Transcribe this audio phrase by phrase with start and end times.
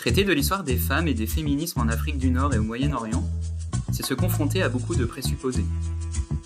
[0.00, 3.22] Traiter de l'histoire des femmes et des féminismes en Afrique du Nord et au Moyen-Orient,
[3.92, 5.66] c'est se confronter à beaucoup de présupposés.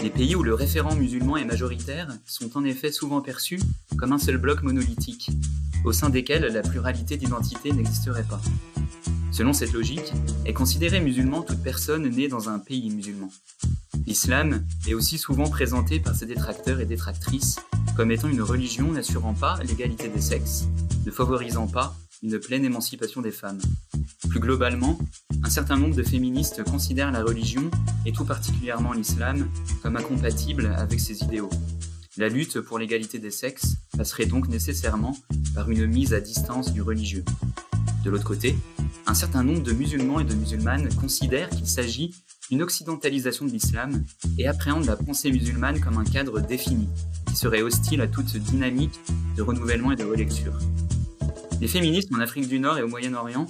[0.01, 3.61] Les pays où le référent musulman est majoritaire sont en effet souvent perçus
[3.97, 5.31] comme un seul bloc monolithique,
[5.85, 8.41] au sein desquels la pluralité d'identités n'existerait pas.
[9.31, 10.13] Selon cette logique,
[10.47, 13.31] est considérée musulman toute personne née dans un pays musulman.
[14.05, 17.61] L'islam est aussi souvent présenté par ses détracteurs et détractrices
[17.95, 20.67] comme étant une religion n'assurant pas l'égalité des sexes,
[21.07, 21.95] ne favorisant pas
[22.25, 23.61] une pleine émancipation des femmes.
[24.31, 24.99] Plus globalement,
[25.43, 27.71] un certain nombre de féministes considèrent la religion,
[28.07, 29.47] et tout particulièrement l'islam,
[29.83, 31.51] comme incompatible avec ces idéaux.
[32.17, 35.15] La lutte pour l'égalité des sexes passerait donc nécessairement
[35.55, 37.25] par une mise à distance du religieux.
[38.05, 38.57] De l'autre côté,
[39.07, 42.15] un certain nombre de musulmans et de musulmanes considèrent qu'il s'agit
[42.51, 44.03] d'une occidentalisation de l'islam
[44.39, 46.89] et appréhendent la pensée musulmane comme un cadre défini,
[47.27, 48.99] qui serait hostile à toute dynamique
[49.37, 50.55] de renouvellement et de relecture.
[51.65, 53.47] Les féministes en Afrique du Nord et au Moyen-Orient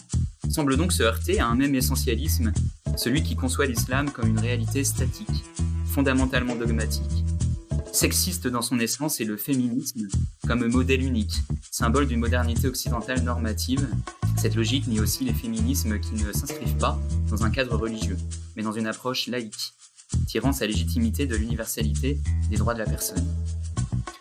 [0.48, 2.52] semblent donc se heurter à un même essentialisme,
[2.96, 5.42] celui qui conçoit l'islam comme une réalité statique,
[5.84, 7.24] fondamentalement dogmatique.
[7.92, 10.06] Sexiste dans son essence et le féminisme
[10.46, 13.84] comme modèle unique, symbole d'une modernité occidentale normative.
[14.38, 16.96] Cette logique nie aussi les féminismes qui ne s'inscrivent pas
[17.30, 18.18] dans un cadre religieux,
[18.54, 19.74] mais dans une approche laïque,
[20.28, 23.26] tirant sa légitimité de l'universalité des droits de la personne.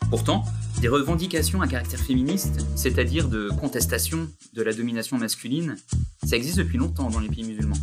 [0.10, 0.46] Pourtant,
[0.84, 5.78] des revendications à caractère féministe, c'est-à-dire de contestation de la domination masculine,
[6.28, 7.78] ça existe depuis longtemps dans les pays musulmans.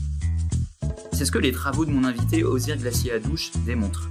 [1.14, 4.10] C'est ce que les travaux de mon invité Ozir Glacier Adouche démontrent.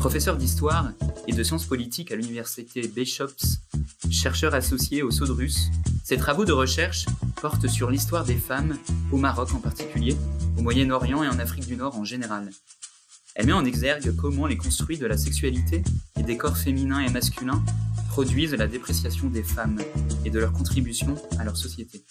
[0.00, 0.90] Professeur d'histoire
[1.28, 3.60] et de sciences politiques à l'université Bishops,
[4.10, 5.70] chercheur associé au Sodrus,
[6.02, 7.06] ses travaux de recherche
[7.40, 8.76] portent sur l'histoire des femmes,
[9.12, 10.16] au Maroc en particulier,
[10.58, 12.50] au Moyen-Orient et en Afrique du Nord en général.
[13.36, 15.84] Elle met en exergue comment les construits de la sexualité
[16.18, 17.62] et des corps féminins et masculins
[18.14, 19.80] produisent la dépréciation des femmes
[20.24, 22.04] et de leur contribution à leur société.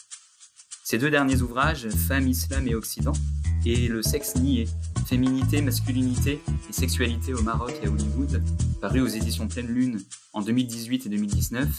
[0.83, 3.13] Ces deux derniers ouvrages, Femmes, Islam et Occident,
[3.65, 4.67] et Le sexe nié,
[5.05, 8.43] Féminité, masculinité et sexualité au Maroc et à Hollywood,
[8.81, 10.02] paru aux éditions Pleine Lune
[10.33, 11.69] en 2018 et 2019,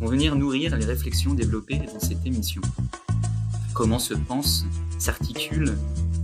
[0.00, 2.62] vont venir nourrir les réflexions développées dans cette émission.
[3.72, 4.66] Comment se pensent,
[4.98, 5.76] s'articulent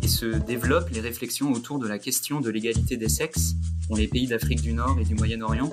[0.03, 3.55] et se développent les réflexions autour de la question de l'égalité des sexes
[3.89, 5.73] dans les pays d'Afrique du Nord et du Moyen-Orient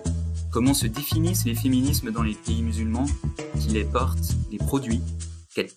[0.53, 3.08] Comment se définissent les féminismes dans les pays musulmans
[3.59, 5.02] Qui les portent, les produit
[5.56, 5.69] Quelle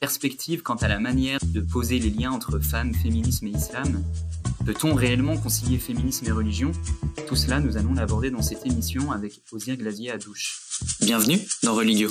[0.00, 4.02] perspective quant à la manière de poser les liens entre femmes, féminisme et islam?
[4.64, 6.72] Peut-on réellement concilier féminisme et religion?
[7.28, 10.62] Tout cela, nous allons l'aborder dans cette émission avec Osier Glazier à douche.
[11.02, 12.08] Bienvenue dans Religio.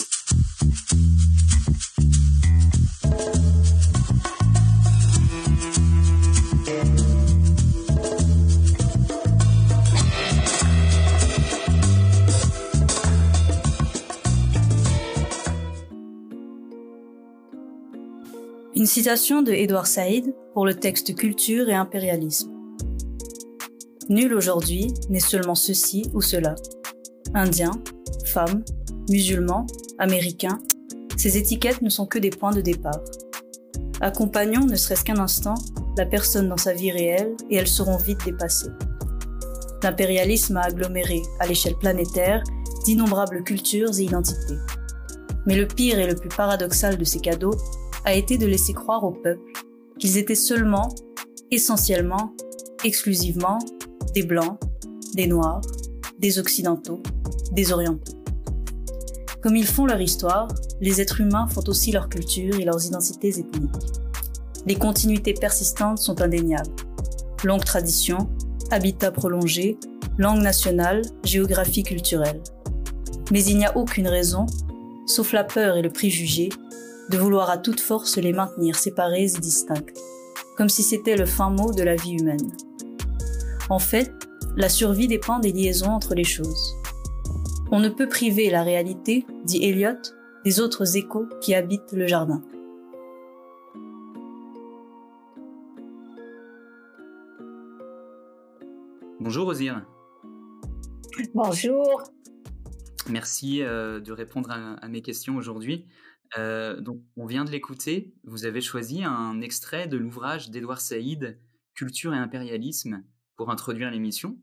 [18.81, 22.51] Une citation de Edouard Saïd pour le texte Culture et impérialisme.
[24.09, 26.55] Nul aujourd'hui n'est seulement ceci ou cela.
[27.35, 27.73] Indien,
[28.25, 28.63] femme,
[29.07, 29.67] musulman,
[29.99, 30.59] américain,
[31.15, 33.01] ces étiquettes ne sont que des points de départ.
[34.01, 35.53] Accompagnons ne serait-ce qu'un instant
[35.95, 38.71] la personne dans sa vie réelle et elles seront vite dépassées.
[39.83, 42.43] L'impérialisme a aggloméré, à l'échelle planétaire,
[42.85, 44.57] d'innombrables cultures et identités.
[45.45, 47.53] Mais le pire et le plus paradoxal de ces cadeaux
[48.05, 49.51] a été de laisser croire au peuple
[49.99, 50.89] qu'ils étaient seulement,
[51.51, 52.33] essentiellement,
[52.83, 53.59] exclusivement
[54.13, 54.59] des blancs,
[55.13, 55.61] des noirs,
[56.19, 57.01] des occidentaux,
[57.51, 58.17] des orientaux.
[59.41, 60.47] Comme ils font leur histoire,
[60.81, 63.71] les êtres humains font aussi leur culture et leurs identités ethniques.
[64.65, 66.71] Les continuités persistantes sont indéniables.
[67.43, 68.29] Longue tradition,
[68.69, 69.77] habitat prolongé,
[70.17, 72.41] langue nationale, géographie culturelle.
[73.31, 74.45] Mais il n'y a aucune raison,
[75.07, 76.49] sauf la peur et le préjugé,
[77.11, 79.93] de vouloir à toute force les maintenir séparés et distincts,
[80.55, 82.55] comme si c'était le fin mot de la vie humaine.
[83.69, 84.13] En fait,
[84.55, 86.73] la survie dépend des liaisons entre les choses.
[87.69, 90.01] On ne peut priver la réalité, dit Eliot,
[90.45, 92.41] des autres échos qui habitent le jardin.
[99.19, 99.85] Bonjour Ozir.
[101.33, 102.03] Bonjour.
[103.09, 105.85] Merci euh, de répondre à, mes questions aujourd'hui.
[106.37, 108.13] Euh, donc, on vient de l'écouter.
[108.23, 111.39] Vous avez choisi un extrait de l'ouvrage d'Edouard Saïd,
[111.73, 113.03] Culture et impérialisme,
[113.35, 114.37] pour introduire l'émission.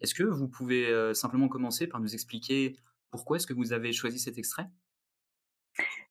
[0.00, 2.76] Est-ce que vous pouvez euh, simplement commencer par nous expliquer
[3.10, 4.66] pourquoi est-ce que vous avez choisi cet extrait?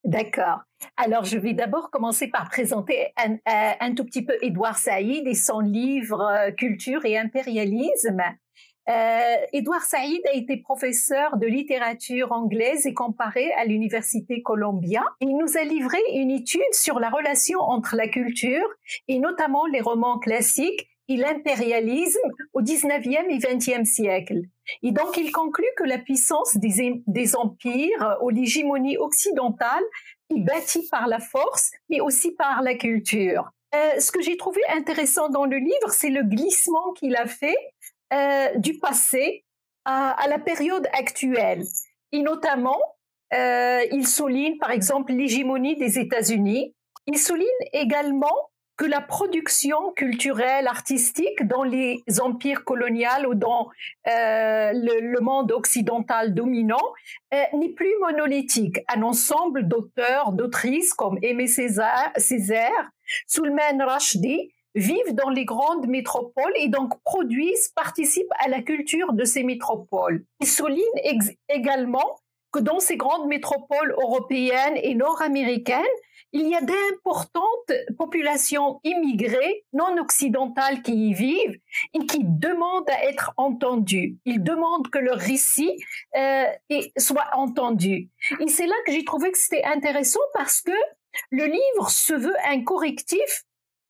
[0.04, 0.62] D'accord.
[0.98, 5.36] Alors, je vais d'abord commencer par présenter un, un, tout petit peu Édouard Saïd et
[5.36, 8.22] son livre Culture et impérialisme.
[8.90, 15.04] Euh, Edouard Saïd a été professeur de littérature anglaise et comparée à l'université Columbia.
[15.20, 18.68] Il nous a livré une étude sur la relation entre la culture
[19.08, 22.20] et notamment les romans classiques et l'impérialisme
[22.54, 24.42] au 19e et 20e siècle.
[24.82, 29.84] Et donc, il conclut que la puissance des, des empires ou l'hégémonie occidentale
[30.34, 33.52] est bâtie par la force, mais aussi par la culture.
[33.74, 37.56] Euh, ce que j'ai trouvé intéressant dans le livre, c'est le glissement qu'il a fait
[37.56, 37.81] euh,
[38.58, 39.46] du passé
[39.86, 41.64] à, la période actuelle.
[42.12, 42.80] Et notamment,
[43.34, 46.76] euh, il souligne par exemple l'hégémonie des États-Unis.
[47.08, 53.70] Il souligne également que la production culturelle, artistique dans les empires coloniaux ou dans
[54.08, 56.82] euh, le, monde occidental dominant
[57.34, 58.80] euh, n'est plus monolithique.
[58.88, 62.92] Un ensemble d'auteurs, d'autrices comme Aimé Césaire, Césaire
[63.30, 69.44] Rushdie vivent dans les grandes métropoles et donc produisent, participent à la culture de ces
[69.44, 70.24] métropoles.
[70.40, 70.84] Il souligne
[71.50, 72.20] également
[72.52, 75.84] que dans ces grandes métropoles européennes et nord-américaines,
[76.34, 81.60] il y a d'importantes populations immigrées non occidentales qui y vivent
[81.94, 84.18] et qui demandent à être entendues.
[84.26, 85.78] Ils demandent que leur récit
[86.16, 86.46] euh,
[86.98, 88.10] soit entendu.
[88.40, 90.72] Et c'est là que j'ai trouvé que c'était intéressant parce que
[91.32, 93.44] le livre se veut un correctif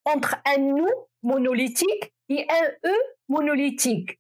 [0.06, 0.88] entre un nous
[1.24, 4.20] monolithique et un eux monolithique.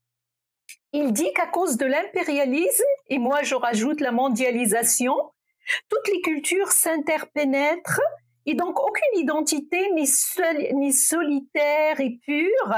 [0.93, 5.15] Il dit qu'à cause de l'impérialisme, et moi je rajoute la mondialisation,
[5.89, 8.01] toutes les cultures s'interpénètrent
[8.45, 12.75] et donc aucune identité n'est, solitaire et pure.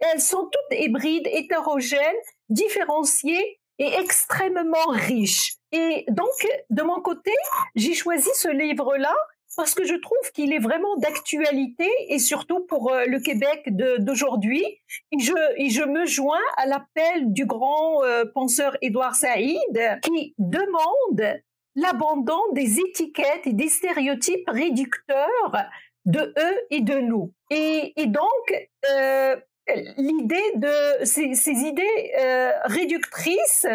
[0.00, 2.00] Elles sont toutes hybrides, hétérogènes,
[2.48, 5.54] différenciées et extrêmement riches.
[5.72, 6.28] Et donc,
[6.70, 7.32] de mon côté,
[7.74, 9.14] j'ai choisi ce livre-là
[9.56, 13.68] parce que je trouve qu'il est vraiment d'actualité et surtout pour euh, le Québec
[13.98, 14.64] d'aujourd'hui.
[15.12, 20.34] Et je, et je me joins à l'appel du grand euh, penseur Édouard Saïd qui
[20.38, 21.40] demande
[21.74, 25.66] l'abandon des étiquettes et des stéréotypes réducteurs
[26.04, 27.32] de eux et de nous.
[27.50, 29.36] Et, et donc, euh,
[29.96, 33.66] l'idée de ces, ces idées euh, réductrices,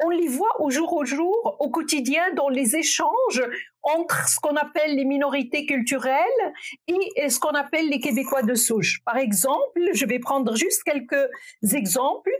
[0.00, 3.42] on les voit au jour au jour, au quotidien, dans les échanges
[3.82, 6.52] entre ce qu'on appelle les minorités culturelles
[6.86, 9.00] et ce qu'on appelle les Québécois de souche.
[9.04, 11.28] Par exemple, je vais prendre juste quelques
[11.72, 12.32] exemples.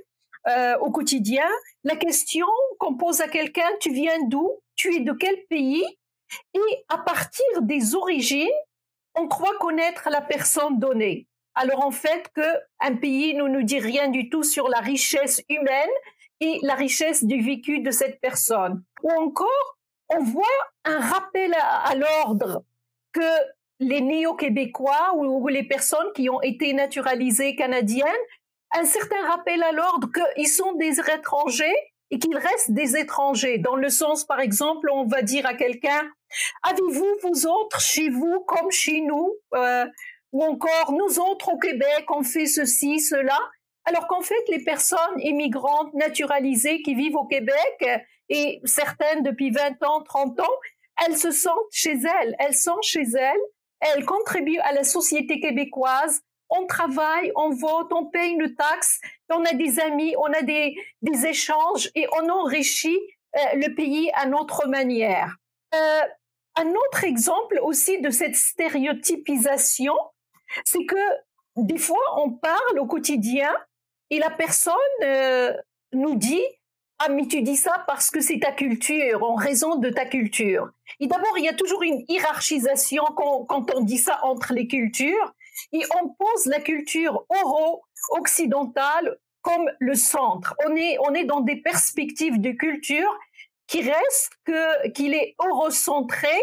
[0.47, 1.47] Euh, au quotidien,
[1.85, 2.47] la question
[2.79, 4.49] qu'on pose à quelqu'un, tu viens d'où?
[4.77, 5.85] Tu es de quel pays
[6.55, 8.49] Et à partir des origines,
[9.17, 11.27] on croit connaître la personne donnée.
[11.55, 12.49] Alors en fait, que
[12.81, 15.91] un pays ne nous dit rien du tout sur la richesse humaine
[16.41, 18.83] et la richesse du vécu de cette personne.
[19.03, 20.47] Ou encore, on voit
[20.85, 22.65] un rappel à, l'ordre
[23.13, 23.21] que
[23.81, 28.07] les néo-québécois ou, les personnes qui ont été naturalisées canadiennes,
[28.73, 31.77] un certain rappel à l'ordre qu'ils sont des étrangers
[32.11, 33.59] et qu'ils restent des étrangers.
[33.59, 36.11] Dans le sens, par exemple, on va dire à quelqu'un,
[36.63, 39.87] avez-vous, vous autres, chez vous, comme chez nous, euh,
[40.33, 43.39] ou encore, nous autres au Québec, on fait ceci, cela
[43.89, 49.83] alors qu'en fait, les personnes immigrantes naturalisées qui vivent au Québec, et certaines depuis 20
[49.83, 50.59] ans, 30 ans,
[51.05, 53.41] elles se sentent chez elles, elles sont chez elles,
[53.81, 56.21] elles contribuent à la société québécoise,
[56.51, 59.01] on travaille, on vote, on paye une taxe,
[59.31, 62.99] on a des amis, on a des, des échanges et on enrichit
[63.37, 65.37] euh, le pays à notre manière.
[65.75, 66.03] Euh,
[66.57, 69.95] un autre exemple aussi de cette stéréotypisation,
[70.65, 70.97] c'est que
[71.57, 73.55] des fois on parle au quotidien
[74.11, 75.53] et la personne euh,
[75.93, 76.45] nous dit
[77.01, 80.69] ah mais tu dis ça parce que c'est ta culture, en raison de ta culture.
[80.99, 84.67] Et d'abord, il y a toujours une hiérarchisation quand, quand, on dit ça entre les
[84.67, 85.33] cultures,
[85.73, 90.55] et on pose la culture euro-occidentale comme le centre.
[90.67, 93.17] On est, on est dans des perspectives de culture
[93.69, 94.33] qui restent
[94.95, 96.35] qu'il est eurocentré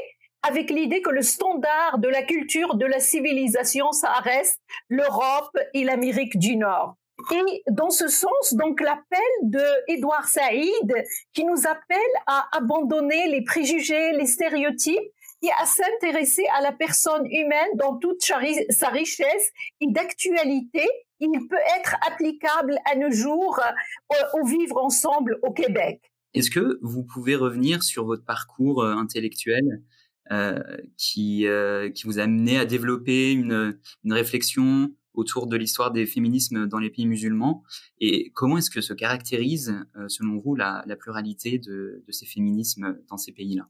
[0.43, 5.84] avec l'idée que le standard de la culture, de la civilisation, ça reste l'Europe et
[5.84, 6.95] l'Amérique du Nord.
[7.31, 10.93] Et dans ce sens, donc l'appel de Édouard Saïd
[11.34, 17.25] qui nous appelle à abandonner les préjugés, les stéréotypes et à s'intéresser à la personne
[17.27, 20.84] humaine dans toute sa richesse et d'actualité,
[21.19, 26.01] il peut être applicable à nos jours euh, au vivre ensemble au Québec.
[26.34, 29.84] Est-ce que vous pouvez revenir sur votre parcours euh, intellectuel
[30.31, 30.60] euh,
[30.98, 31.45] qui,
[31.93, 33.77] qui vous a amené à développer une
[34.10, 37.63] réflexion autour de l'histoire des féminismes dans les pays musulmans
[38.00, 42.98] et comment est-ce que se caractérise, euh, selon vous, la, pluralité de, de, ces féminismes
[43.10, 43.67] dans ces pays-là?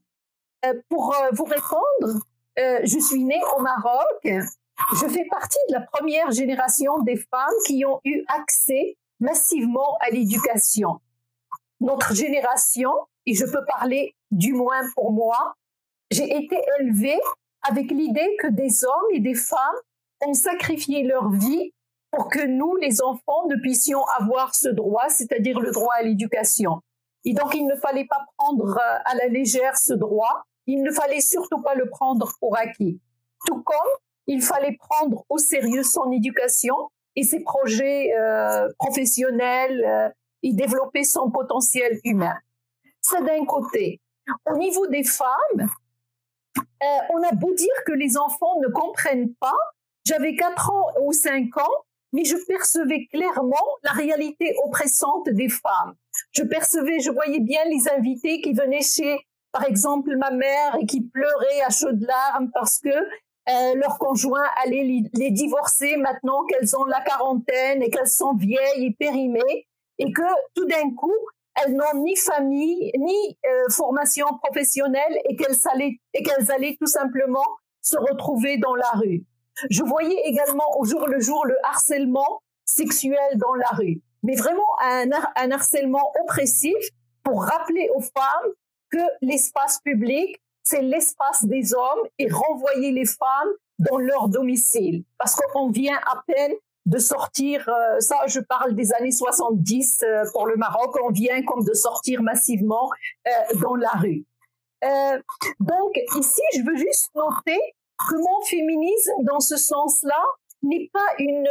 [0.64, 2.20] Euh, Pour euh, vous répondre,
[2.56, 4.20] je suis née au Maroc.
[4.24, 10.10] Je fais partie de la première génération des femmes qui ont eu accès massivement à
[10.10, 11.00] l'éducation.
[11.80, 12.90] Notre génération,
[13.26, 15.54] et je peux parler du moins pour moi,
[16.10, 17.20] j'ai été élevée
[17.62, 19.80] avec l'idée que des hommes et des femmes
[20.26, 21.72] ont sacrifié leur vie
[22.10, 26.80] pour que nous, les enfants, ne puissions avoir ce droit, c'est-à-dire le droit à l'éducation.
[27.24, 30.44] Et donc, il ne fallait pas prendre euh, à la légère ce droit.
[30.66, 33.00] Il ne fallait surtout pas le prendre pour acquis.
[33.46, 33.90] Tout comme
[34.26, 36.74] il fallait prendre au sérieux son éducation
[37.14, 40.08] et ses projets euh, professionnels euh,
[40.42, 42.36] et développer son potentiel humain.
[43.00, 44.00] Ça d'un côté.
[44.46, 45.68] Au niveau des femmes,
[46.58, 49.56] euh, on a beau dire que les enfants ne comprennent pas.
[50.06, 55.96] J'avais 4 ans ou 5 ans, mais je percevais clairement la réalité oppressante des femmes.
[56.30, 59.18] Je percevais, je voyais bien les invités qui venaient chez,
[59.50, 64.46] par exemple, ma mère et qui pleuraient à chaudes larmes parce que euh, leur conjoint
[64.64, 69.66] allait les divorcer maintenant qu'elles ont la quarantaine et qu'elles sont vieilles et périmées
[69.98, 70.22] et que
[70.54, 71.18] tout d'un coup,
[71.56, 76.86] elles n'ont ni famille, ni euh, formation professionnelle et qu'elles allaient, et qu'elles allaient tout
[76.86, 77.46] simplement
[77.80, 79.24] se retrouver dans la rue.
[79.70, 84.62] Je voyais également au jour le jour le harcèlement sexuel dans la rue, mais vraiment
[84.82, 85.10] un,
[85.50, 86.76] harcèlement oppressif
[87.22, 88.52] pour rappeler aux femmes
[88.90, 95.04] que l'espace public, c'est l'espace des hommes et renvoyer les femmes dans leur domicile.
[95.18, 96.52] Parce qu'on vient à peine
[96.86, 101.42] de sortir, euh, ça je parle des années 70 euh, pour le Maroc, on vient
[101.42, 102.90] comme de sortir massivement
[103.26, 104.24] euh, dans la rue.
[105.58, 107.58] donc ici, je veux juste noter
[108.12, 110.22] mon féminisme, dans ce sens-là,
[110.62, 111.48] n'est pas une,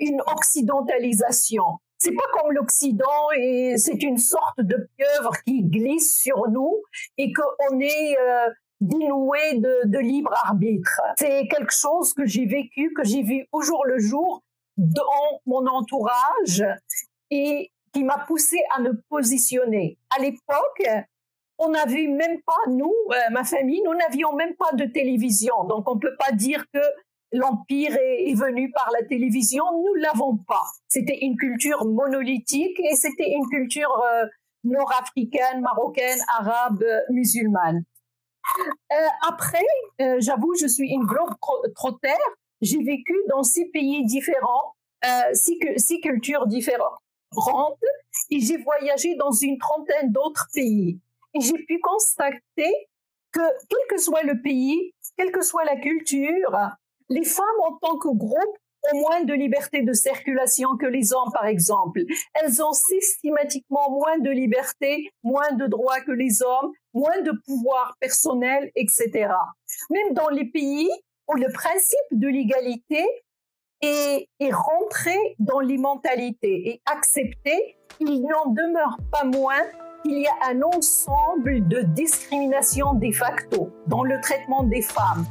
[0.00, 1.64] une occidentalisation.
[1.98, 6.82] C'est pas comme l'Occident et c'est une sorte de pieuvre qui glisse sur nous
[7.16, 8.16] et qu'on est
[8.80, 11.00] dénoué de, de libre arbitre.
[11.16, 14.42] C'est quelque chose que j'ai vécu, que j'ai vu au jour le jour
[14.76, 16.64] dans mon entourage
[17.30, 19.98] et qui m'a poussé à me positionner.
[20.10, 20.82] À l'époque,
[21.64, 25.64] on n'avait même pas, nous, euh, ma famille, nous n'avions même pas de télévision.
[25.64, 26.80] Donc, on ne peut pas dire que
[27.32, 29.64] l'Empire est, venu par la télévision.
[29.72, 30.64] Nous l'avons pas.
[30.88, 34.26] C'était une culture monolithique et c'était une culture euh,
[34.64, 37.84] nord-africaine, marocaine, arabe, musulmane.
[38.92, 38.94] Euh,
[39.28, 39.64] après,
[40.18, 41.30] j'avoue, je suis une globe
[41.74, 42.18] trottère
[42.60, 44.76] j'ai vécu dans six pays différents,
[45.32, 46.96] six, six cultures différentes,
[48.30, 51.00] et j'ai voyagé dans une trentaine d'autres pays.
[51.34, 52.72] Et j'ai pu constater
[53.32, 56.56] que, quel que soit le pays, quelle que soit la culture,
[57.08, 58.56] les femmes en tant que groupe
[58.90, 62.00] ont moins de liberté de circulation que les hommes, par exemple.
[62.34, 67.96] Elles ont systématiquement moins de liberté, moins de droits que les hommes, moins de pouvoir
[68.00, 69.28] personnel, etc.
[69.90, 70.90] Même dans les pays
[71.28, 73.04] où le principe de l'égalité
[73.82, 79.62] est, est rentré dans les mentalités et accepté, il n'en demeure pas moins
[80.02, 85.26] qu'il y a un ensemble de discriminations de facto dans le traitement des femmes,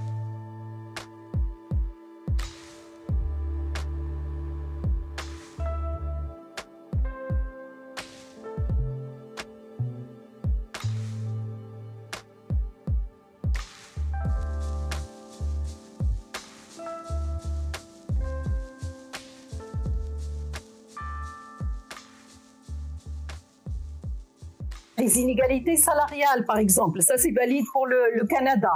[24.98, 28.72] Les inégalités salariales, par exemple, ça c'est valide pour le, Canada.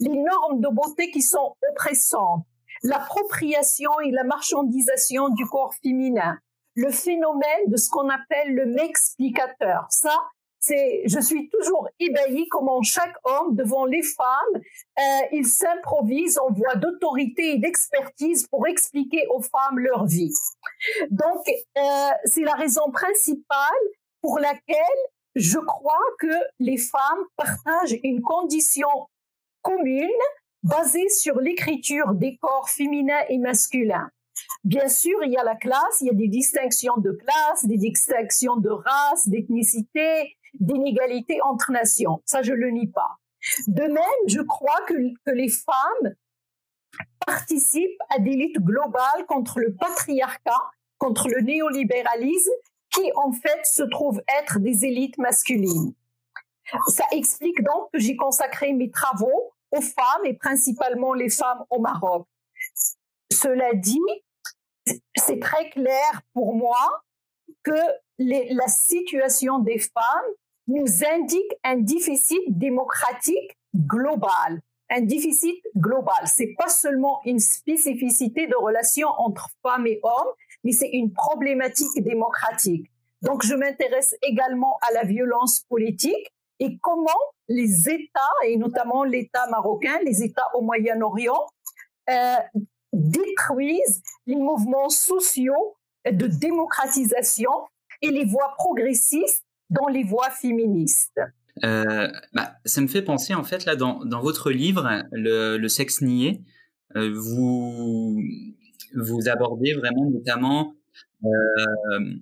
[0.00, 2.44] Les normes de beauté qui sont oppressantes,
[2.82, 6.38] l'appropriation et la marchandisation du corps féminin,
[6.74, 9.86] le phénomène de ce qu'on appelle le m'explicateur.
[9.88, 10.12] Ça,
[10.58, 14.62] c'est, je suis toujours ébahie comment chaque homme devant les femmes,
[14.98, 20.32] euh, il s'improvise en voie d'autorité et d'expertise pour expliquer aux femmes leur vie.
[21.10, 21.80] Donc, euh,
[22.24, 23.56] c'est la raison principale
[24.20, 24.76] pour laquelle
[25.36, 28.88] je crois que les femmes partagent une condition
[29.60, 30.08] commune
[30.62, 34.10] basée sur l'écriture des corps féminins et masculins.
[34.64, 37.76] Bien sûr, il y a la classe, il y a des distinctions de classe, des
[37.76, 42.22] distinctions de race, d'ethnicité, d'inégalité entre nations.
[42.24, 43.18] Ça, je le nie pas.
[43.68, 46.14] De même, je crois que, que les femmes
[47.26, 50.62] participent à des luttes globales contre le patriarcat,
[50.98, 52.52] contre le néolibéralisme
[52.96, 55.94] qui en fait se trouvent être des élites masculines.
[56.88, 61.78] Ça explique donc que j'ai consacré mes travaux aux femmes et principalement les femmes au
[61.78, 62.26] Maroc.
[63.30, 64.00] Cela dit,
[65.14, 67.04] c'est très clair pour moi
[67.62, 67.78] que
[68.18, 70.32] la situation des femmes
[70.68, 74.60] nous indique un déficit démocratique global.
[74.88, 80.32] Un déficit global, c'est pas seulement une spécificité de relation entre femmes et hommes,
[80.66, 82.90] mais c'est une problématique démocratique.
[83.22, 89.46] Donc, je m'intéresse également à la violence politique et comment les États, et notamment l'État
[89.48, 91.46] marocain, les États au Moyen-Orient,
[92.10, 92.34] euh,
[92.92, 97.52] détruisent les mouvements sociaux de démocratisation
[98.02, 101.20] et les voies progressistes dans les voies féministes.
[101.64, 106.02] Euh, bah, ça me fait penser en fait là dans, votre livre le, le sexe
[106.02, 106.42] nié,
[106.96, 108.20] euh, vous
[109.00, 110.74] vous abordez vraiment notamment
[111.24, 112.14] euh,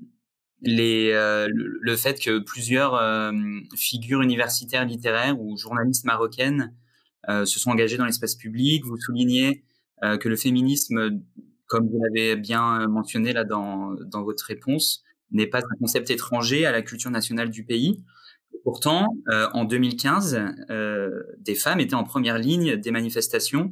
[0.62, 3.33] les, euh, le, fait que plusieurs euh,
[3.76, 6.73] figures universitaires littéraires ou journalistes marocaines
[7.26, 8.85] se sont engagées dans l'espace public.
[8.85, 9.64] Vous soulignez
[10.02, 11.23] que le féminisme,
[11.64, 16.66] comme vous l'avez bien mentionné là dans, dans votre réponse, n'est pas un concept étranger
[16.66, 18.04] à la culture nationale du pays.
[18.62, 19.16] Pourtant,
[19.54, 20.38] en 2015,
[21.38, 23.71] des femmes étaient en première ligne des manifestations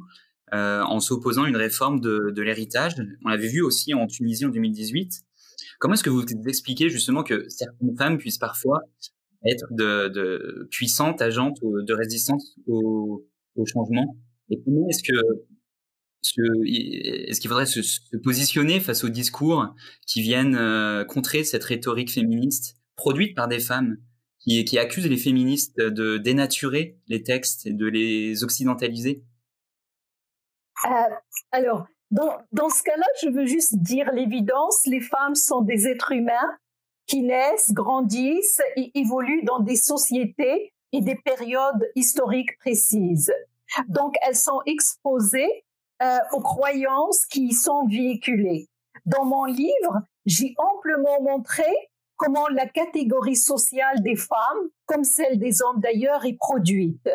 [0.51, 2.93] en s'opposant à une réforme de, de l'héritage.
[3.25, 5.23] On l'avait vu aussi en Tunisie en 2018.
[5.79, 8.81] Comment est-ce que vous expliquez justement que certaines femmes puissent parfois
[9.45, 13.25] être de, puissantes agentes de résistance au,
[13.65, 14.17] changement?
[14.49, 15.13] Et comment est-ce que
[16.25, 17.81] est-ce qu'il faudrait se,
[18.23, 19.75] positionner face aux discours
[20.07, 23.97] qui viennent euh, contrer cette rhétorique féministe produite par des femmes
[24.39, 29.25] qui, qui accusent les féministes de dénaturer les textes et de les occidentaliser?
[30.85, 31.15] Euh,
[31.51, 36.57] Alors, dans, ce cas-là, je veux juste dire l'évidence, les femmes sont des êtres humains
[37.07, 43.33] qui naissent, grandissent et évoluent dans des sociétés et des périodes historiques précises.
[43.87, 45.65] Donc, elles sont exposées
[46.03, 48.67] euh, aux croyances qui y sont véhiculées.
[49.05, 51.65] Dans mon livre, j'ai amplement montré
[52.23, 57.09] comment la catégorie sociale des femmes, comme celle des hommes d'ailleurs, est produite.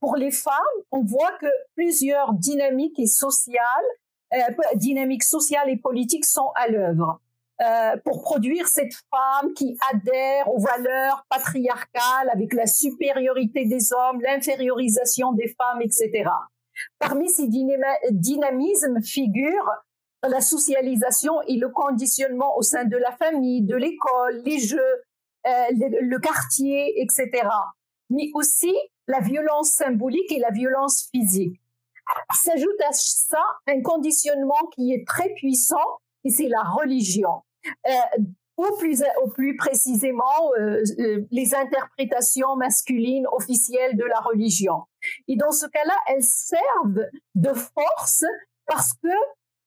[0.00, 0.54] Pour les femmes,
[0.90, 1.46] on voit que
[1.76, 3.56] plusieurs dynamiques sociales
[4.34, 7.20] euh, sociales et politiques sont à l'œuvre.
[7.60, 14.20] Euh, pour produire cette femme qui adhère aux valeurs patriarcales avec la supériorité des hommes,
[14.20, 16.30] l'infériorisation des femmes, etc.
[17.00, 19.72] Parmi ces dynamismes figurent
[20.22, 25.02] la socialisation et le conditionnement au sein de la famille, de l'école, les jeux,
[25.46, 27.48] euh, le, quartier, etc.
[28.10, 28.74] Mais aussi
[29.06, 31.60] la violence symbolique et la violence physique.
[32.34, 37.42] S'ajoute à ça un conditionnement qui est très puissant, et c'est la religion.
[37.86, 38.22] Euh,
[38.58, 44.82] ou plus, plus précisément, euh, euh, les interprétations masculines officielles de la religion.
[45.28, 48.24] Et dans ce cas-là, elles servent de force
[48.66, 49.08] parce que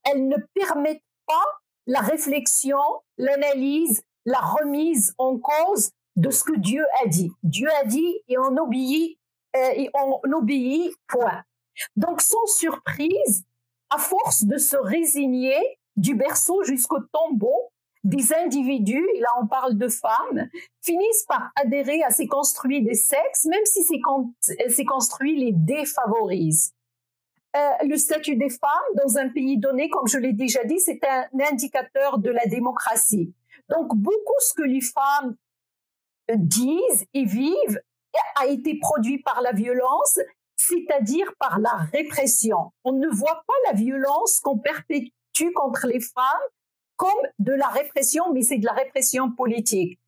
[0.04, 1.46] elles ne permettent pas
[1.88, 2.80] la réflexion,
[3.18, 7.32] l'analyse, la remise en cause de ce que Dieu a dit.
[7.44, 9.18] Dieu a dit et on obéit,
[9.54, 11.44] et on obéit, point.
[11.96, 13.46] Donc, sans surprise,
[13.90, 15.58] à force de se résigner
[15.96, 17.72] du berceau jusqu'au tombeau,
[18.04, 20.50] des individus, et là on parle de femmes,
[20.82, 26.74] finissent par adhérer à ces construits des sexes, même si ces, construits les défavorisent.
[27.56, 31.02] Euh, le statut des femmes dans un pays donné, comme je l'ai déjà dit, c'est
[31.06, 33.34] un indicateur de la démocratie.
[33.70, 35.36] Donc beaucoup ce que les femmes
[36.34, 37.82] disent et vivent
[38.40, 40.20] a été produit par la violence
[40.68, 42.72] c'est-à-dire par la répression.
[42.84, 46.24] On ne voit pas la violence qu'on perpétue contre les femmes
[46.96, 47.10] comme
[47.40, 50.00] de la répression, mais c'est de la répression politique.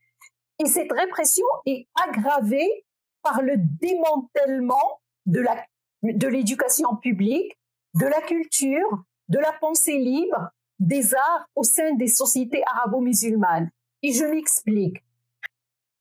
[0.60, 2.86] Et cette répression est aggravée
[3.24, 5.66] par le démantèlement de la,
[6.04, 7.58] de l'éducation publique,
[7.96, 13.70] de la culture, de la pensée libre, des arts au sein des sociétés arabo-musulmanes.
[14.02, 15.04] Et je m'explique.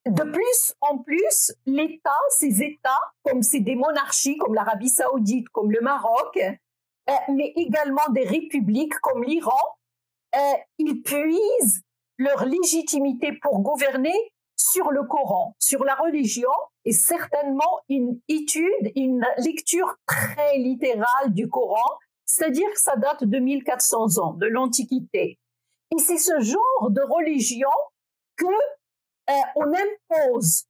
[0.07, 5.71] De plus en plus, l'État, ces États, comme c'est des monarchies comme l'Arabie saoudite, comme
[5.71, 9.79] le Maroc, euh, mais également des républiques comme l'Iran,
[10.35, 10.38] euh,
[10.79, 11.83] ils puisent
[12.19, 14.32] leur légitimité pour gouverner
[14.73, 16.51] sur le Coran, sur la religion,
[16.85, 23.39] et certainement une étude, une lecture très littérale du Coran, c'est-à-dire que ça date de
[23.39, 25.39] 1400 ans, de l'Antiquité.
[25.95, 27.69] Et c'est ce genre de religion
[28.37, 28.47] que
[29.31, 30.65] euh, on impose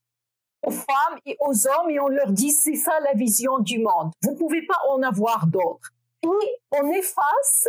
[0.67, 4.11] aux femmes et aux hommes et on leur dit c'est ça la vision du monde.
[4.23, 5.91] Vous pouvez pas en avoir d'autres.
[6.25, 7.69] Et on efface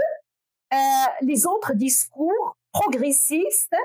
[0.74, 0.78] euh,
[1.22, 3.76] les autres discours progressistes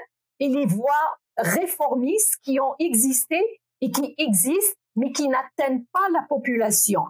[0.41, 3.41] et les voies réformistes qui ont existé
[3.81, 7.03] et qui existent mais qui n'atteignent pas la population.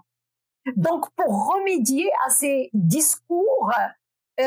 [0.76, 3.72] Donc pour remédier à ces discours
[4.40, 4.44] euh,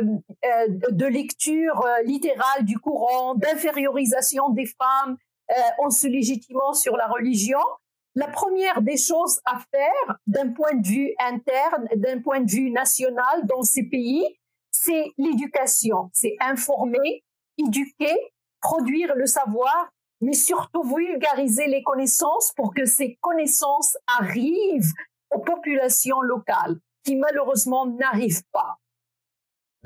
[0.00, 5.16] euh, de lecture euh, littérale du Coran, d'infériorisation des femmes
[5.78, 7.58] en se légitimant sur la religion,
[8.14, 12.70] la première des choses à faire d'un point de vue interne, d'un point de vue
[12.70, 14.24] national dans ces pays,
[14.70, 17.22] c'est l'éducation, c'est informer,
[17.58, 18.16] éduquer,
[18.64, 24.92] produire le savoir, mais surtout vulgariser les connaissances pour que ces connaissances arrivent
[25.30, 28.78] aux populations locales qui malheureusement n'arrivent pas.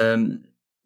[0.00, 0.28] Euh,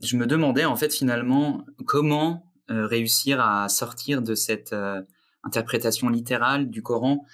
[0.03, 5.03] je me demandais en fait finalement comment euh, réussir à sortir de cette euh,
[5.45, 7.27] interprétation littérale du Coran.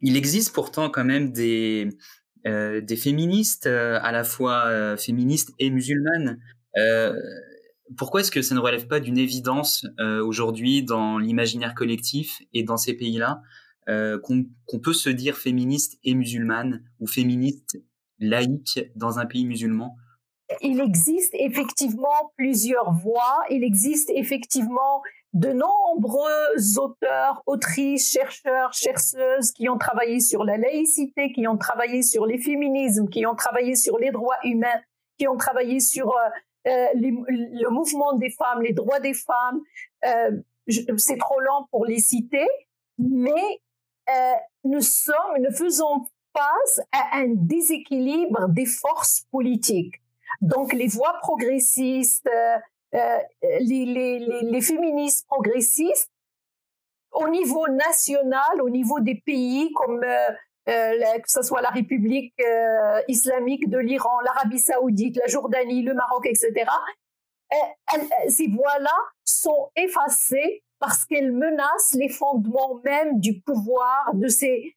[0.00, 1.88] il existe pourtant quand même des
[2.44, 6.38] des féministes à la fois féministes et musulmanes
[7.96, 12.62] pourquoi est-ce que ça ne relève pas d'une évidence euh, aujourd'hui dans l'imaginaire collectif et
[12.62, 13.42] dans ces pays-là
[13.88, 17.82] euh, qu'on peut se dire féministe et musulmane ou féministe
[18.18, 19.96] laïque dans un pays musulman?
[20.60, 29.68] Il existe effectivement plusieurs voix, il existe effectivement de nombreux auteurs, autrices, chercheurs, chercheuses qui
[29.68, 33.98] ont travaillé sur la laïcité, qui ont travaillé sur les féminismes, qui ont travaillé sur
[33.98, 34.80] les droits humains,
[35.18, 36.12] qui ont travaillé sur
[36.66, 39.60] euh, le mouvement des femmes, les droits des femmes,
[40.04, 40.42] euh,
[40.98, 42.46] c'est trop lent pour les citer,
[42.98, 43.60] mais
[44.10, 44.32] euh,
[44.64, 46.04] nous sommes, nous faisons
[46.36, 49.94] face à un déséquilibre des forces politiques.
[50.42, 52.30] Donc les voix progressistes,
[52.92, 56.10] les, féministes progressistes,
[57.12, 60.04] au niveau national, au niveau des pays comme
[60.66, 66.26] que ce soit la République euh, islamique de l'Iran, l'Arabie saoudite, la Jordanie, le Maroc,
[66.26, 66.66] etc.,
[68.28, 68.94] ces voix-là
[69.24, 74.74] sont effacées parce qu'elles menacent les fondements même du pouvoir de ces,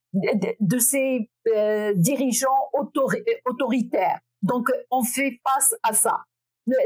[1.47, 4.19] euh, dirigeants autoritaires.
[4.41, 6.23] Donc, on fait face à ça.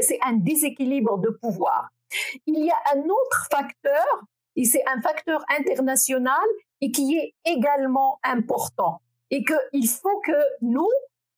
[0.00, 1.88] C'est un déséquilibre de pouvoir.
[2.46, 4.22] Il y a un autre facteur,
[4.56, 6.46] et c'est un facteur international
[6.80, 9.00] et qui est également important.
[9.30, 10.88] Et qu'il faut que nous,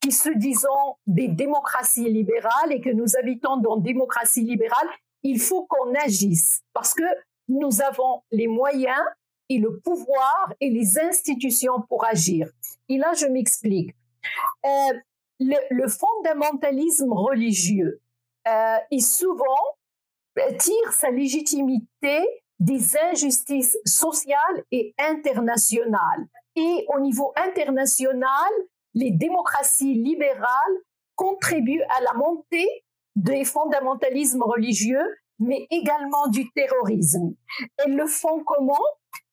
[0.01, 4.87] qui se disons des démocraties libérales et que nous habitons dans démocratie libérale,
[5.23, 7.03] il faut qu'on agisse parce que
[7.47, 9.01] nous avons les moyens
[9.49, 12.49] et le pouvoir et les institutions pour agir.
[12.87, 13.93] Et là, je m'explique.
[14.65, 14.93] Euh,
[15.39, 17.99] le, fondamentalisme religieux
[18.47, 19.43] euh, est souvent
[20.57, 22.25] tire sa légitimité
[22.61, 26.27] des injustices sociales et internationales.
[26.55, 28.51] Et au niveau international,
[28.93, 30.77] les démocraties libérales
[31.15, 32.69] contribuent à la montée
[33.15, 35.05] des fondamentalismes religieux,
[35.39, 37.33] mais également du terrorisme.
[37.77, 38.85] Elles le font comment?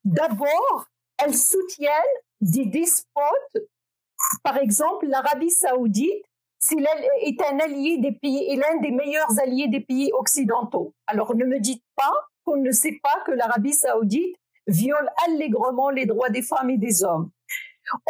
[0.04, 0.86] D'abord,
[1.22, 1.92] elles soutiennent
[2.40, 3.58] des despotes.
[4.42, 6.24] Par exemple, l'Arabie saoudite
[7.20, 10.94] est un allié des pays, et l'un des meilleurs alliés des pays occidentaux.
[11.06, 12.14] Alors ne me dites pas
[12.48, 14.34] qu'on ne sait pas que l'Arabie saoudite
[14.66, 17.30] viole allègrement les droits des femmes et des hommes.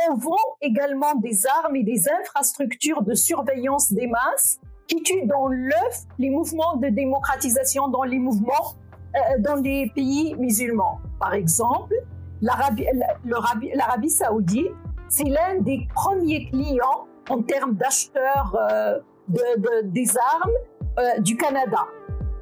[0.08, 5.48] On vend également des armes et des infrastructures de surveillance des masses qui tuent dans
[5.48, 8.74] l'œuf les mouvements de démocratisation dans les mouvements
[9.16, 11.00] euh, dans les pays musulmans.
[11.20, 11.94] Par exemple,
[12.40, 14.72] l'Arabie saoudite,
[15.08, 18.98] c'est l'un des premiers clients en termes d'acheteurs euh,
[19.28, 20.52] de, des armes
[20.98, 21.86] euh, du Canada.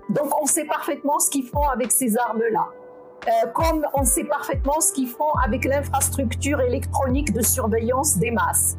[0.08, 2.68] Donc on sait parfaitement ce qu'ils font avec ces armes-là.
[3.26, 8.76] Euh, comme on sait parfaitement ce qu'ils font avec l'infrastructure électronique de surveillance des masses.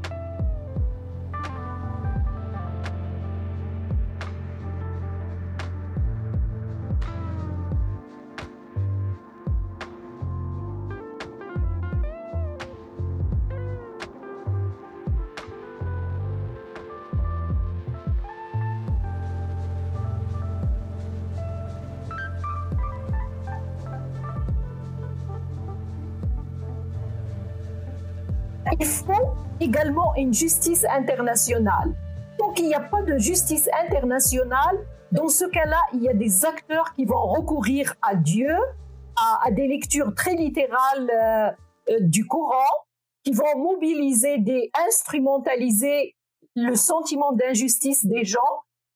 [28.80, 31.94] Il faut également une justice internationale.
[32.40, 34.78] Donc il n'y a pas de justice internationale.
[35.12, 38.56] Dans ce cas-là, il y a des acteurs qui vont recourir à Dieu,
[39.16, 42.66] à, des lectures très littérales euh, euh, du Coran,
[43.24, 46.16] qui vont mobiliser, des, instrumentaliser
[46.56, 48.40] le sentiment d'injustice des gens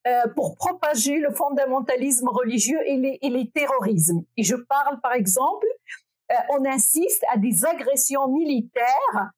[0.07, 4.21] euh, pour propager le fondamentalisme religieux et les, et les terrorismes.
[4.37, 5.67] Et je parle par exemple,
[6.49, 9.31] on insiste à des agressions militaires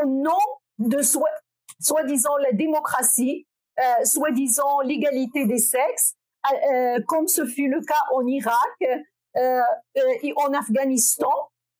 [0.00, 0.38] au nom
[0.78, 3.46] de soi-disant la démocratie,
[3.78, 6.14] euh, soi-disant l'égalité des sexes,
[6.50, 11.30] euh, euh, comme ce fut le cas en Irak et en Afghanistan,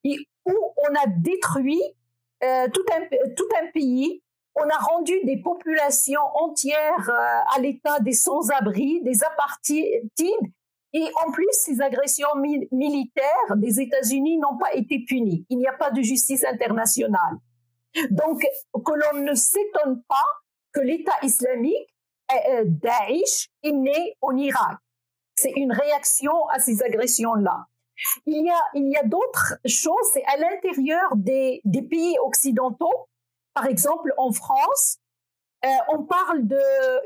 [0.04, 1.82] où on a détruit
[2.40, 4.22] tout, un, tout un pays,
[4.54, 7.10] on a rendu des populations entières
[7.54, 10.02] à l'état des sans-abri, des apartides,
[10.94, 15.44] et en plus, ces agressions militaires des États-Unis n'ont pas été punies.
[15.50, 17.38] Il n'y a pas de justice internationale.
[18.10, 18.40] Donc,
[18.74, 20.26] que l'on ne s'étonne pas
[20.72, 21.94] que l'État islamique
[22.32, 24.78] euh, Daesh est né en Irak.
[25.36, 27.66] C'est une réaction à ces agressions-là.
[28.26, 33.08] Il y a, il y a d'autres choses, c'est à l'intérieur des, pays occidentaux.
[33.54, 34.98] Par exemple, en France,
[35.64, 36.60] euh, on parle de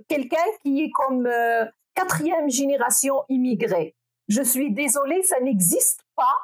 [0.09, 1.65] quelqu'un qui est comme euh,
[1.95, 3.95] quatrième génération immigrée.
[4.29, 6.37] Je suis désolée, ça n'existe pas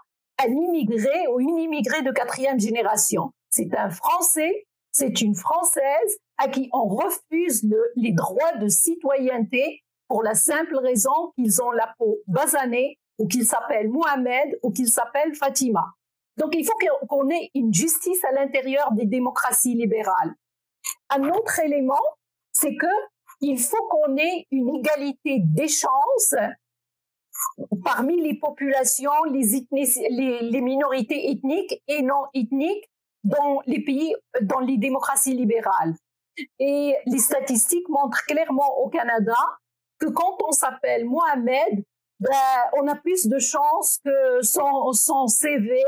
[0.42, 3.32] un immigré ou une immigrée de quatrième génération.
[3.50, 10.22] C'est un Français, c'est une Française à qui on refuse les droits de citoyenneté pour
[10.22, 15.34] la simple raison qu'ils ont la peau basanée ou qu'ils s'appellent Mohamed ou qu'ils s'appellent
[15.34, 15.84] Fatima.
[16.36, 20.34] Donc il faut qu'on ait une justice à l'intérieur des démocraties libérales.
[21.10, 21.94] Un autre élément,
[22.52, 22.86] c'est que
[23.40, 26.34] il faut qu'on ait une égalité des chances
[27.84, 32.88] parmi les populations, les, les, minorités ethniques et non ethniques
[33.28, 35.94] dans les pays, dans les démocraties libérales.
[36.58, 39.36] Et les statistiques montrent clairement au Canada
[39.98, 41.84] que quand on s'appelle Mohamed,
[42.20, 42.30] ben,
[42.78, 45.80] on a plus de chances que son, CV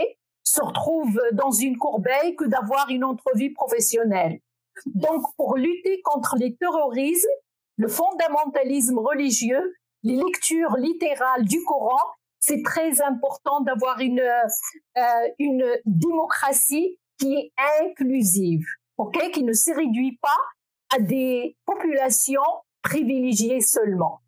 [0.43, 4.41] se retrouve dans une corbeille que d'avoir une entrevue professionnelle.
[4.87, 7.29] Donc, pour lutter contre les terrorismes,
[7.77, 12.01] le fondamentalisme religieux, les lectures littérales du Coran,
[12.39, 17.53] c'est très important d'avoir une, euh, une démocratie qui est
[17.83, 18.65] inclusive,
[18.97, 22.41] ok, qui ne se réduit pas à des populations
[22.83, 24.21] privilégiées seulement.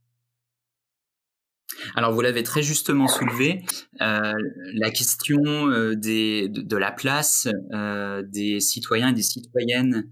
[1.94, 3.64] Alors vous l'avez très justement soulevé,
[4.00, 4.32] euh,
[4.74, 10.08] la question euh, de, la place euh, des citoyens et des citoyennes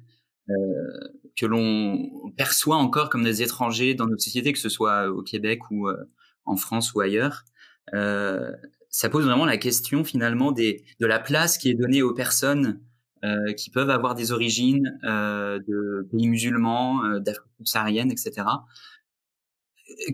[1.38, 5.60] que l'on perçoit encore comme des étrangers dans notre société, que ce soit au Québec
[5.70, 5.88] ou
[6.44, 7.44] en France ou ailleurs.
[8.90, 12.80] Ça pose vraiment la question finalement des, de la place qui est donnée aux personnes
[13.24, 18.46] euh, qui peuvent avoir des origines euh, de pays musulmans, euh, d'Afrique subsaharienne, etc.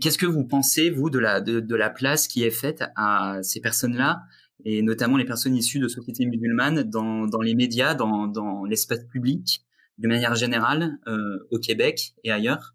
[0.01, 3.39] Qu'est-ce que vous pensez, vous, de la, de, de la place qui est faite à
[3.43, 4.21] ces personnes-là,
[4.65, 9.03] et notamment les personnes issues de sociétés musulmanes, dans, dans les médias, dans, dans l'espace
[9.05, 9.65] public
[9.97, 12.73] de manière générale euh, au Québec et ailleurs?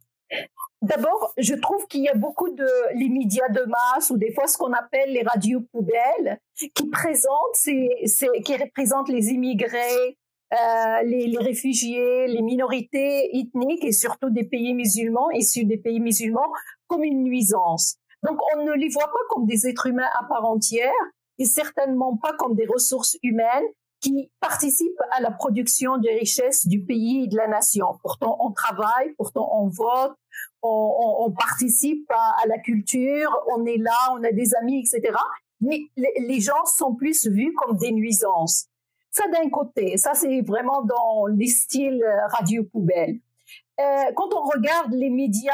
[0.83, 2.69] D'abord, je trouve qu'il y a beaucoup de
[2.99, 7.55] les médias de masse ou des fois ce qu'on appelle les radios poubelles qui présentent,
[7.65, 10.19] qui représentent les immigrés,
[10.53, 16.01] euh, les, les, réfugiés, les minorités ethniques et surtout des pays musulmans, issus des pays
[16.01, 16.53] musulmans,
[16.89, 17.97] comme une nuisance.
[18.25, 20.91] Donc on ne les voit pas comme des êtres humains à part entière
[21.39, 23.65] et certainement pas comme des ressources humaines
[24.01, 27.87] qui participent à la production des richesses du pays et de la nation.
[28.03, 30.17] Pourtant, on travaille, pourtant, on vote,
[30.63, 35.17] on, participe à, la culture, on est là, on a des amis, etc.
[35.61, 38.67] Mais les, gens sont plus vus comme des nuisances.
[39.11, 43.19] Ça d'un côté, ça c'est vraiment dans les styles radio poubelle.
[43.81, 45.53] Euh, quand on regarde les médias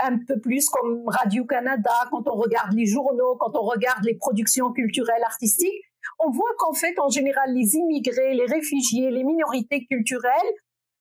[0.00, 4.72] un peu plus comme Radio-Canada, quand on regarde les journaux, quand on regarde les productions
[4.72, 5.84] culturelles artistiques,
[6.18, 10.52] on voit qu'en fait, en général, les immigrés, les réfugiés, les minorités culturelles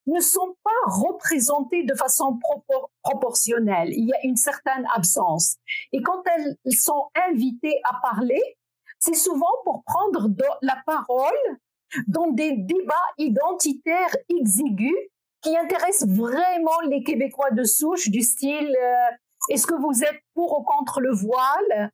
[0.08, 2.40] ne sont pas représentés de façon
[3.02, 3.90] proportionnelle.
[3.92, 5.56] Il y a une certaine absence.
[5.92, 8.42] Et quand elles sont invitées à parler,
[9.00, 10.30] c'est souvent pour prendre
[10.62, 11.58] la parole
[12.08, 14.96] dans des débats identitaires exigus
[15.42, 19.16] qui intéressent vraiment les Québécois de souche du style euh,
[19.50, 21.92] est-ce que vous êtes pour ou contre le voile?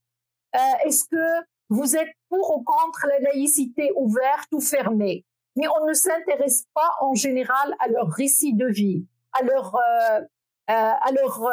[0.56, 5.26] Euh, Est-ce que vous êtes pour ou contre la laïcité ouverte ou fermée?
[5.60, 10.22] Mais on ne s'intéresse pas en général à leur récit de vie, à leur, euh,
[10.68, 11.46] à leur,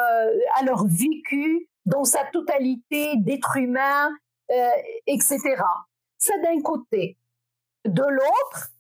[0.54, 4.10] à leur vécu dans sa totalité d'être humain,
[5.06, 5.40] etc.
[6.18, 7.18] Ça d'un côté.
[7.84, 8.70] De l'autre,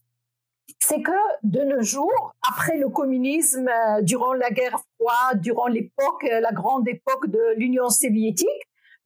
[0.86, 1.12] c'est que
[1.42, 6.52] de nos jours, après le communisme, euh, durant la guerre froide, durant l'époque, euh, la
[6.52, 8.48] grande époque de l'Union soviétique,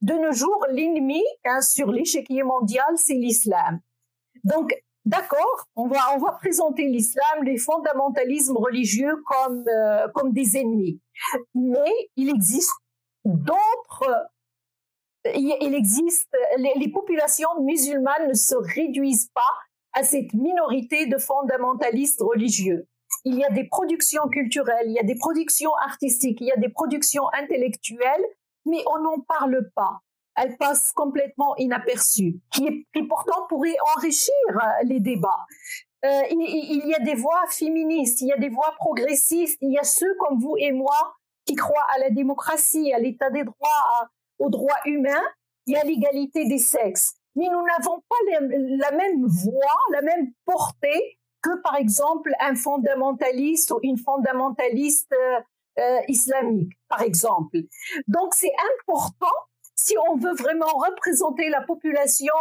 [0.03, 3.81] de nos jours, l'ennemi hein, sur l'échiquier mondial, c'est l'islam.
[4.45, 4.75] Donc,
[5.11, 11.01] d'accord, on va, présenter l'islam, les fondamentalismes religieux comme, euh, des ennemis.
[11.55, 12.73] Mais il existe
[13.25, 14.31] d'autres
[15.35, 19.53] il existe, les, les, populations musulmanes ne se réduisent pas
[19.93, 22.87] à cette minorité de fondamentalistes religieux.
[23.25, 26.57] Il y a des productions culturelles, il y a des productions artistiques, il y a
[26.57, 28.25] des productions intellectuelles,
[28.65, 30.01] mais on n'en parle pas.
[30.41, 35.47] Elles passent complètement inaperçues, qui, qui pourtant pourraient enrichir euh, les débats.
[36.05, 39.73] Euh, il, il, y a des voix féministes, il y a des voix progressistes, il
[39.73, 40.97] y a ceux comme vous et moi
[41.45, 45.23] qui croient à la démocratie, à l'état des droits, aux droits humains,
[45.67, 50.33] il y a l'égalité des sexes mais nous n'avons pas la même voix, la même
[50.45, 55.15] portée que par exemple un fondamentaliste ou une fondamentaliste
[56.09, 57.59] islamique, par exemple.
[58.09, 59.37] Donc c'est important
[59.85, 62.35] si on veut vraiment représenter la population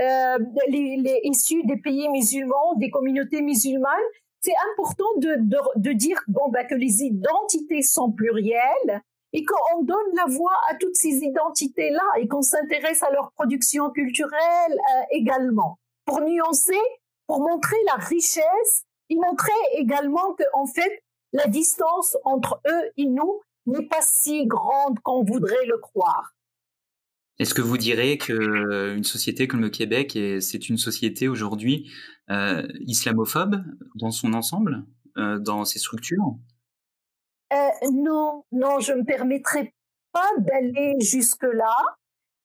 [0.00, 4.08] euh, des pays musulmans, des communautés musulmanes,
[4.40, 10.56] c'est important de, dire bah, que les identités sont plurielles et qu'on donne la voix
[10.68, 15.78] à toutes ces identités-là et qu'on s'intéresse à leur production culturelle euh, également.
[16.06, 16.80] Pour nuancer,
[17.28, 23.06] pour montrer la richesse et montrer également que, en fait, la distance entre eux et
[23.06, 26.32] nous n'est pas si grande qu'on voudrait le croire.
[27.40, 30.10] Est-ce que vous direz que euh, une société comme le Québec,
[30.42, 31.90] c'est une société aujourd'hui
[32.28, 34.84] euh, islamophobe dans son ensemble,
[35.16, 36.36] euh, dans ses structures?
[37.90, 39.72] Non, non, je me permettrai
[40.12, 41.74] pas d'aller jusque là.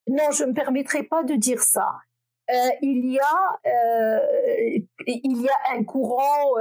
[0.07, 1.89] Non, je me permettrai pas de dire ça.
[2.81, 4.21] il y a
[5.07, 6.53] il y a un courant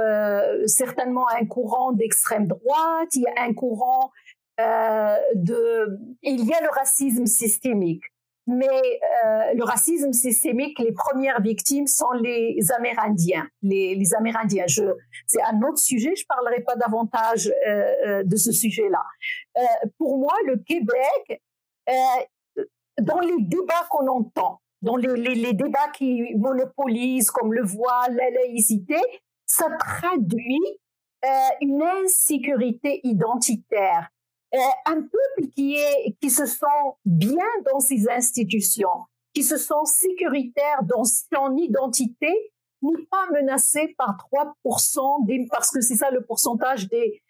[0.65, 4.11] certainement un courant d'extrême droite il y a un courant
[4.57, 8.03] de il y a le racisme systémique
[8.47, 13.47] mais euh, le racisme systémique, les premières victimes sont les Amérindiens.
[13.61, 18.51] Les, les Amérindiens, c'est un autre sujet, je parlerai pas davantage euh, euh de ce
[18.51, 19.03] sujet-là.
[19.57, 19.61] Euh,
[19.97, 21.41] pour moi, le Québec,
[21.89, 22.63] euh,
[23.01, 28.15] dans les débats qu'on entend, dans les, les, les, débats qui monopolisent comme le voile,
[28.15, 28.99] la laïcité,
[29.45, 30.61] ça traduit
[31.25, 31.27] euh,
[31.61, 34.09] une insécurité identitaire
[34.85, 36.65] un peuple qui, se sent
[37.05, 44.17] bien dans ses institutions, qui se sent sécuritaire dans son identité, n'est pas menacé par
[44.31, 47.21] 3% des, parce que c'est ça le pourcentage des,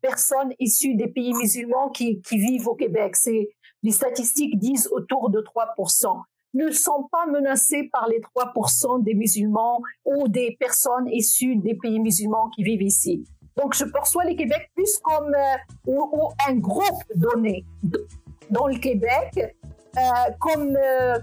[0.00, 3.16] personnes issues des pays musulmans qui, qui vivent au Québec.
[3.16, 3.48] C'est,
[3.82, 6.22] les statistiques disent autour de 3%.
[6.54, 12.00] Ne sont pas menacés par les 3% des musulmans ou des personnes issues des pays
[12.00, 13.26] musulmans qui vivent ici.
[13.56, 17.64] Donc, je perçois le Québec plus comme euh, un groupe donné
[18.50, 19.32] dans le Québec,
[19.96, 20.00] euh,
[20.38, 21.18] comme euh,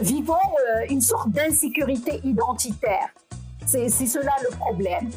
[0.00, 0.40] vivant
[0.88, 3.08] une sorte d'insécurité identitaire.
[3.66, 5.10] C'est cela le problème.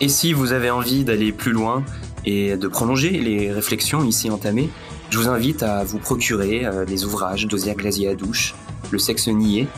[0.00, 1.84] Et si vous avez envie d'aller plus loin
[2.24, 4.70] et de prolonger les réflexions ici entamées,
[5.08, 8.56] je vous invite à vous procurer les ouvrages d'Ozia Glazier à douche,
[8.90, 9.68] Le sexe nié,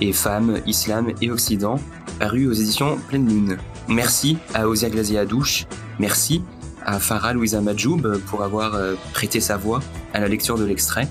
[0.00, 1.80] et Femmes, Islam et Occident,
[2.18, 3.58] paru aux éditions Pleine Lune.
[3.88, 5.66] Merci à Ozia Glazier Douche,
[5.98, 6.42] merci
[6.84, 9.80] à Farah Louisa Majoub pour avoir euh, prêté sa voix
[10.14, 11.08] à la lecture de l'extrait.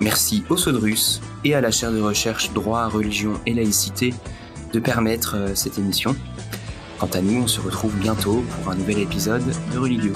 [0.00, 4.14] Merci au Sodrus et à la chaire de recherche Droit, Religion et Laïcité
[4.72, 6.16] de permettre euh, cette émission.
[6.98, 10.14] Quant à nous, on se retrouve bientôt pour un nouvel épisode de Religieux.